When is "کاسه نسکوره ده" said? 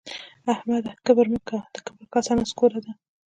2.13-2.91